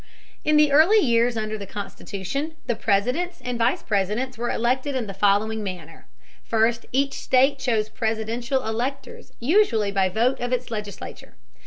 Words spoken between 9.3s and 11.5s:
usually by vote of its legislature.